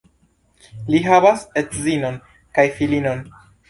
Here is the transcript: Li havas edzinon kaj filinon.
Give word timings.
Li 0.95 1.03
havas 1.09 1.45
edzinon 1.65 2.21
kaj 2.59 2.71
filinon. 2.81 3.27